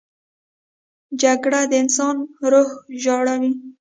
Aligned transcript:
جګړه 1.21 1.61
د 1.69 1.73
انسان 1.83 2.15
روح 2.51 2.69
ژاړي 3.01 3.51